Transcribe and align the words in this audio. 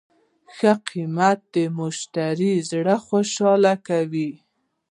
ښه 0.55 0.73
قیمت 0.87 1.39
د 1.53 1.55
مشتری 1.79 2.53
زړه 2.69 2.95
خوشحاله 3.07 3.73
کوي. 3.87 4.31